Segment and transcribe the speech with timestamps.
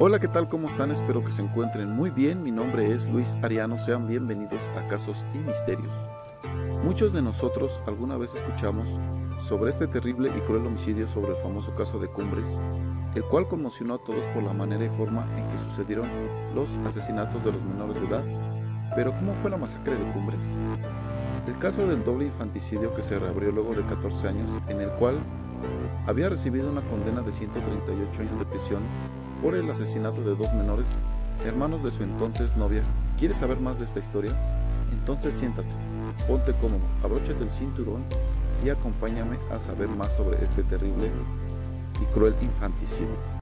[0.00, 0.48] Hola, ¿qué tal?
[0.48, 0.92] ¿Cómo están?
[0.92, 2.40] Espero que se encuentren muy bien.
[2.40, 3.76] Mi nombre es Luis Ariano.
[3.76, 5.92] Sean bienvenidos a Casos y Misterios.
[6.84, 9.00] Muchos de nosotros alguna vez escuchamos
[9.40, 12.62] sobre este terrible y cruel homicidio sobre el famoso caso de Cumbres,
[13.16, 16.08] el cual conmocionó a todos por la manera y forma en que sucedieron
[16.54, 18.24] los asesinatos de los menores de edad.
[18.94, 20.60] Pero ¿cómo fue la masacre de Cumbres?
[21.48, 25.18] El caso del doble infanticidio que se reabrió luego de 14 años, en el cual
[26.06, 28.82] había recibido una condena de 138 años de prisión
[29.42, 31.00] por el asesinato de dos menores,
[31.44, 32.82] hermanos de su entonces novia.
[33.16, 34.36] ¿Quieres saber más de esta historia?
[34.92, 35.74] Entonces siéntate,
[36.26, 38.04] ponte cómodo, abróchate el cinturón
[38.64, 41.10] y acompáñame a saber más sobre este terrible
[42.00, 43.37] y cruel infanticidio.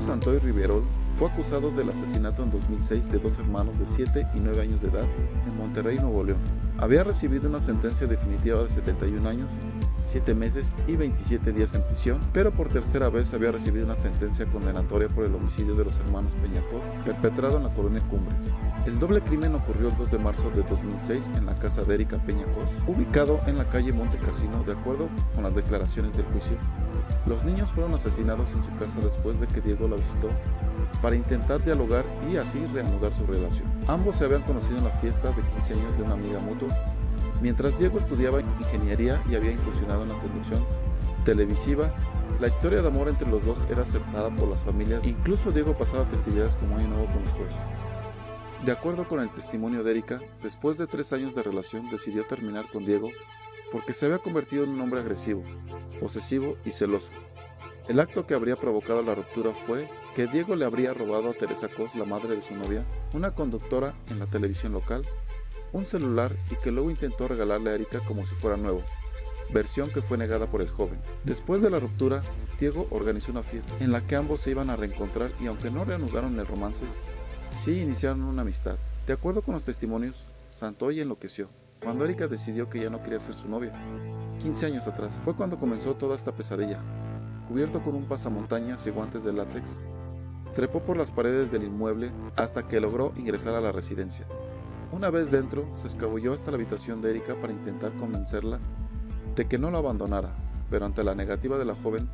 [0.00, 0.84] Santoy Riverol
[1.16, 4.88] fue acusado del asesinato en 2006 de dos hermanos de 7 y 9 años de
[4.88, 5.06] edad
[5.46, 6.40] en Monterrey, Nuevo León.
[6.78, 9.62] Había recibido una sentencia definitiva de 71 años,
[10.02, 14.44] 7 meses y 27 días en prisión, pero por tercera vez había recibido una sentencia
[14.44, 18.54] condenatoria por el homicidio de los hermanos Peñacot, perpetrado en la colonia Cumbres.
[18.84, 22.18] El doble crimen ocurrió el 2 de marzo de 2006 en la casa de Erika
[22.18, 26.58] Peñacos, ubicado en la calle Monte Casino, de acuerdo con las declaraciones del juicio.
[27.26, 30.28] Los niños fueron asesinados en su casa después de que Diego la visitó
[31.02, 33.68] para intentar dialogar y así reanudar su relación.
[33.86, 36.76] Ambos se habían conocido en la fiesta de 15 años de una amiga mutua,
[37.40, 40.64] mientras Diego estudiaba ingeniería y había incursionado en la conducción
[41.24, 41.92] televisiva.
[42.40, 46.04] La historia de amor entre los dos era aceptada por las familias, incluso Diego pasaba
[46.04, 47.54] festividades como Año Nuevo con los dos.
[48.64, 52.68] De acuerdo con el testimonio de Erika, después de tres años de relación decidió terminar
[52.70, 53.10] con Diego
[53.72, 55.42] porque se había convertido en un hombre agresivo,
[56.00, 57.12] posesivo y celoso.
[57.88, 61.68] El acto que habría provocado la ruptura fue que Diego le habría robado a Teresa
[61.68, 65.06] Cos, la madre de su novia, una conductora en la televisión local,
[65.72, 68.82] un celular y que luego intentó regalarle a Erika como si fuera nuevo,
[69.50, 71.00] versión que fue negada por el joven.
[71.24, 72.22] Después de la ruptura,
[72.58, 75.84] Diego organizó una fiesta en la que ambos se iban a reencontrar y aunque no
[75.84, 76.86] reanudaron el romance,
[77.52, 78.78] sí iniciaron una amistad.
[79.06, 81.50] De acuerdo con los testimonios, Santoy enloqueció
[81.86, 83.72] cuando Erika decidió que ya no quería ser su novia.
[84.40, 86.80] 15 años atrás fue cuando comenzó toda esta pesadilla.
[87.46, 89.84] Cubierto con un pasamontañas y guantes de látex,
[90.52, 94.26] trepó por las paredes del inmueble hasta que logró ingresar a la residencia.
[94.90, 98.58] Una vez dentro, se escabulló hasta la habitación de Erika para intentar convencerla
[99.36, 100.34] de que no lo abandonara,
[100.68, 102.10] pero ante la negativa de la joven,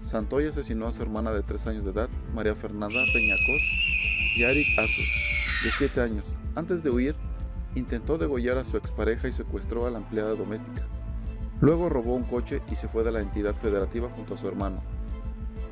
[0.00, 3.62] Santoy asesinó a su hermana de 3 años de edad, María Fernanda Peñacos,
[4.36, 5.02] y a Eric Azu,
[5.64, 6.34] de 7 años.
[6.54, 7.14] Antes de huir,
[7.74, 10.82] intentó degollar a su expareja y secuestró a la empleada doméstica.
[11.60, 14.82] Luego robó un coche y se fue de la entidad federativa junto a su hermano.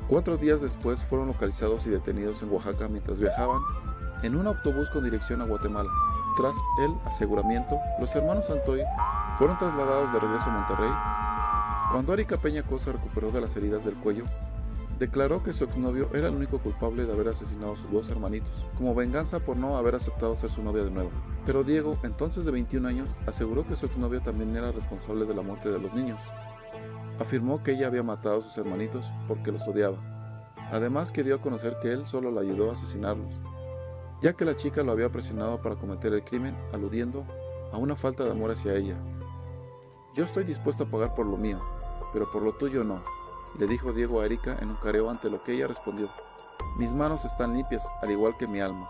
[0.07, 3.61] Cuatro días después fueron localizados y detenidos en Oaxaca mientras viajaban
[4.23, 5.89] en un autobús con dirección a Guatemala.
[6.37, 8.81] Tras el aseguramiento, los hermanos Santoy
[9.35, 10.91] fueron trasladados de regreso a Monterrey.
[11.91, 14.25] Cuando Erika Peña Cosa recuperó de las heridas del cuello,
[14.97, 18.65] declaró que su exnovio era el único culpable de haber asesinado a sus dos hermanitos,
[18.77, 21.11] como venganza por no haber aceptado ser su novia de nuevo.
[21.45, 25.41] Pero Diego, entonces de 21 años, aseguró que su exnovia también era responsable de la
[25.41, 26.21] muerte de los niños.
[27.19, 29.97] Afirmó que ella había matado a sus hermanitos porque los odiaba.
[30.71, 33.41] Además que dio a conocer que él solo la ayudó a asesinarlos,
[34.21, 37.25] ya que la chica lo había presionado para cometer el crimen, aludiendo
[37.73, 38.95] a una falta de amor hacia ella.
[40.15, 41.59] Yo estoy dispuesto a pagar por lo mío,
[42.13, 43.01] pero por lo tuyo no,
[43.59, 46.09] le dijo Diego a Erika en un careo ante lo que ella respondió.
[46.77, 48.87] Mis manos están limpias, al igual que mi alma.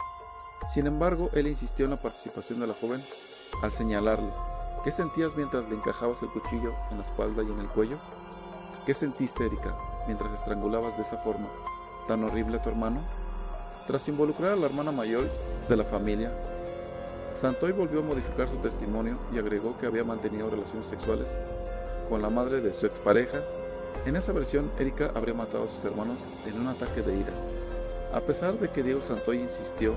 [0.67, 3.03] Sin embargo, él insistió en la participación de la joven
[3.61, 4.31] al señalarle,
[4.83, 7.97] ¿qué sentías mientras le encajabas el cuchillo en la espalda y en el cuello?
[8.85, 9.75] ¿Qué sentiste, Erika,
[10.07, 11.47] mientras estrangulabas de esa forma
[12.07, 13.01] tan horrible a tu hermano?
[13.88, 15.25] Tras involucrar a la hermana mayor
[15.67, 16.31] de la familia,
[17.33, 21.39] Santoy volvió a modificar su testimonio y agregó que había mantenido relaciones sexuales
[22.09, 23.41] con la madre de su expareja.
[24.05, 27.33] En esa versión, Erika habría matado a sus hermanos en un ataque de ira.
[28.13, 29.96] A pesar de que Diego Santoy insistió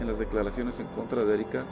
[0.00, 1.64] en las declaraciones en contra de Erika,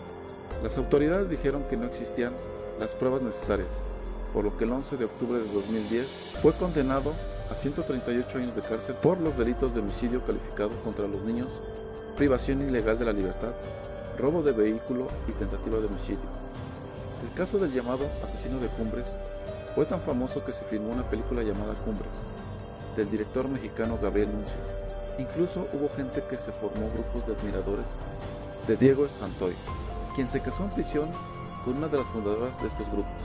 [0.62, 2.34] las autoridades dijeron que no existían
[2.78, 3.84] las pruebas necesarias,
[4.32, 6.06] por lo que el 11 de octubre de 2010
[6.40, 7.12] fue condenado
[7.50, 11.60] a 138 años de cárcel por los delitos de homicidio calificado contra los niños,
[12.16, 13.52] privación ilegal de la libertad,
[14.18, 16.42] robo de vehículo y tentativa de homicidio.
[17.22, 19.18] El caso del llamado asesino de Cumbres
[19.74, 22.28] fue tan famoso que se filmó una película llamada Cumbres,
[22.96, 24.81] del director mexicano Gabriel Nuncio.
[25.18, 27.98] Incluso hubo gente que se formó grupos de admiradores
[28.66, 29.54] de Diego Santoy,
[30.14, 31.10] quien se casó en prisión
[31.64, 33.22] con una de las fundadoras de estos grupos.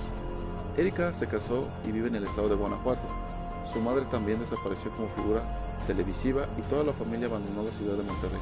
[0.77, 3.07] Erika se casó y vive en el estado de Guanajuato.
[3.71, 5.43] Su madre también desapareció como figura
[5.87, 8.39] televisiva y toda la familia abandonó la ciudad de Monterrey.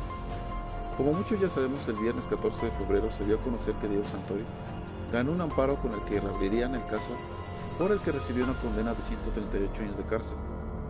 [0.97, 4.05] Como muchos ya sabemos, el viernes 14 de febrero se dio a conocer que Diego
[4.05, 4.43] Santoy
[5.11, 7.11] ganó un amparo con el que reabrirían el caso
[7.77, 10.37] por el que recibió una condena de 138 años de cárcel,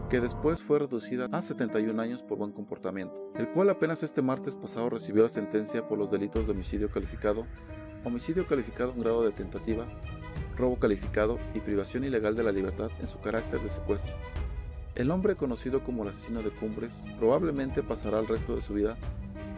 [0.09, 4.55] que después fue reducida a 71 años por buen comportamiento, el cual apenas este martes
[4.55, 7.47] pasado recibió la sentencia por los delitos de homicidio calificado,
[8.03, 9.87] homicidio calificado en grado de tentativa,
[10.55, 14.15] robo calificado y privación ilegal de la libertad en su carácter de secuestro.
[14.93, 18.97] El hombre conocido como el asesino de Cumbres probablemente pasará el resto de su vida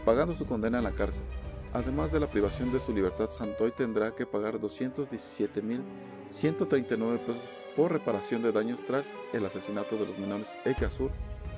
[0.05, 1.25] pagando su condena en la cárcel.
[1.73, 8.41] Además de la privación de su libertad, Santoy tendrá que pagar 217.139 pesos por reparación
[8.41, 11.11] de daños tras el asesinato de los menores Eke Azur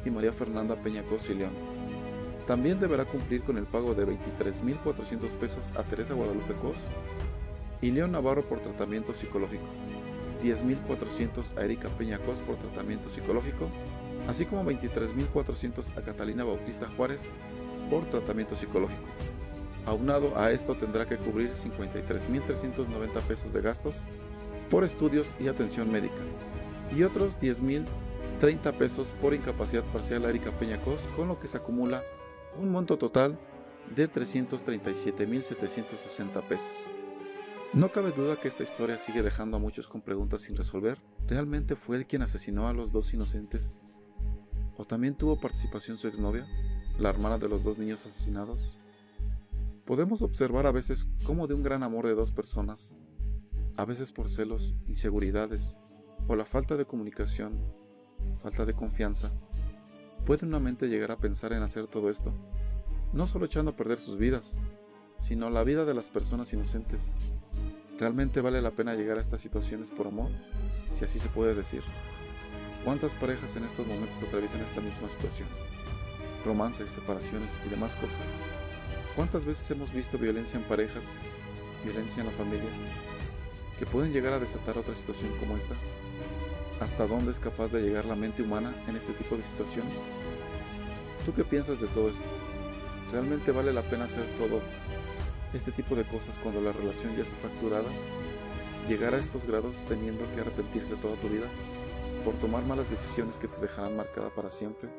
[0.06, 1.54] y María Fernanda Peñacos y León.
[2.46, 6.90] También deberá cumplir con el pago de 23.400 pesos a Teresa Guadalupe Cos
[7.82, 9.64] y León Navarro por tratamiento psicológico,
[10.44, 13.70] 10.400 a Erika Peñacos por tratamiento psicológico,
[14.28, 17.32] así como 23.400 a Catalina Bautista Juárez
[17.90, 19.04] por tratamiento psicológico.
[19.86, 24.06] Aunado a esto tendrá que cubrir 53.390 pesos de gastos
[24.70, 26.22] por estudios y atención médica
[26.96, 32.04] y otros 10.030 pesos por incapacidad parcial a Erika Peñacos, con lo que se acumula
[32.58, 33.38] un monto total
[33.96, 36.90] de 337.760 pesos.
[37.74, 40.98] No cabe duda que esta historia sigue dejando a muchos con preguntas sin resolver.
[41.28, 43.84] ¿Realmente fue él quien asesinó a los dos inocentes?
[44.78, 46.48] ¿O también tuvo participación su exnovia?
[47.00, 48.78] la hermana de los dos niños asesinados,
[49.86, 53.00] podemos observar a veces cómo de un gran amor de dos personas,
[53.80, 55.78] a veces por celos, inseguridades
[56.28, 57.58] o la falta de comunicación,
[58.40, 59.32] falta de confianza,
[60.26, 62.34] puede una mente llegar a pensar en hacer todo esto,
[63.14, 64.60] no solo echando a perder sus vidas,
[65.20, 67.20] sino la vida de las personas inocentes.
[67.98, 70.30] ¿Realmente vale la pena llegar a estas situaciones por amor?
[70.92, 71.82] Si así se puede decir.
[72.84, 75.48] ¿Cuántas parejas en estos momentos atraviesan esta misma situación?
[76.44, 78.42] romances, separaciones y demás cosas.
[79.16, 81.20] ¿Cuántas veces hemos visto violencia en parejas,
[81.86, 82.70] violencia en la familia,
[83.80, 85.74] que pueden llegar a desatar otra situación como esta?
[86.82, 90.06] ¿Hasta dónde es capaz de llegar la mente humana en este tipo de situaciones?
[91.26, 92.24] ¿Tú qué piensas de todo esto?
[93.12, 94.62] ¿Realmente vale la pena hacer todo
[95.54, 97.90] este tipo de cosas cuando la relación ya está fracturada?
[98.88, 101.48] ¿Llegar a estos grados teniendo que arrepentirse toda tu vida
[102.24, 104.90] por tomar malas decisiones que te dejarán marcada para siempre?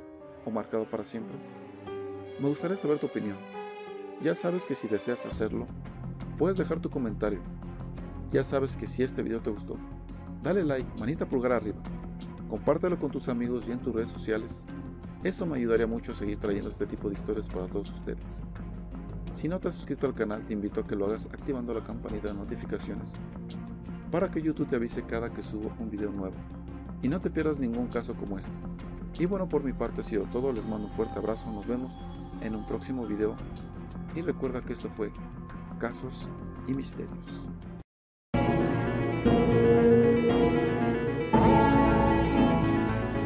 [0.44, 1.36] o marcado para siempre?
[2.38, 3.36] Me gustaría saber tu opinión.
[4.22, 5.66] Ya sabes que si deseas hacerlo,
[6.38, 7.40] puedes dejar tu comentario.
[8.32, 9.76] Ya sabes que si este video te gustó,
[10.40, 11.78] dale like, manita pulgar arriba,
[12.48, 14.68] compártelo con tus amigos y en tus redes sociales.
[15.24, 18.44] Eso me ayudaría mucho a seguir trayendo este tipo de historias para todos ustedes.
[19.32, 21.82] Si no te has suscrito al canal, te invito a que lo hagas activando la
[21.82, 23.14] campanita de notificaciones
[24.12, 26.36] para que YouTube te avise cada que subo un video nuevo
[27.02, 28.52] y no te pierdas ningún caso como este.
[29.18, 31.96] Y bueno, por mi parte ha sido todo, les mando un fuerte abrazo, nos vemos
[32.42, 33.34] en un próximo video
[34.14, 35.12] y recuerda que esto fue
[35.78, 36.30] Casos
[36.68, 37.50] y Misterios.